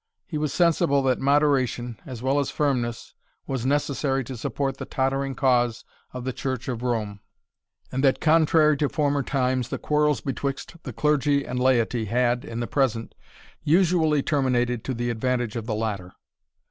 He 0.25 0.39
was 0.39 0.51
sensible 0.51 1.03
that 1.03 1.19
moderation, 1.19 1.99
as 2.07 2.23
well 2.23 2.39
as 2.39 2.49
firmness, 2.49 3.13
was 3.45 3.67
necessary 3.67 4.23
to 4.23 4.35
support 4.35 4.77
the 4.77 4.85
tottering 4.85 5.35
cause 5.35 5.85
of 6.11 6.23
the 6.23 6.33
Church 6.33 6.67
of 6.67 6.81
Rome; 6.81 7.19
and 7.91 8.03
that, 8.03 8.19
contrary 8.19 8.75
to 8.77 8.89
former 8.89 9.21
times, 9.21 9.69
the 9.69 9.77
quarrels 9.77 10.19
betwixt 10.19 10.75
the 10.81 10.91
clergy 10.91 11.45
and 11.45 11.59
laity 11.59 12.05
had, 12.05 12.43
in 12.43 12.61
the 12.61 12.65
present, 12.67 13.13
usually 13.63 14.23
terminated 14.23 14.83
to 14.85 14.95
the 14.95 15.11
advantage 15.11 15.55
of 15.55 15.67
the 15.67 15.75
latter. 15.75 16.11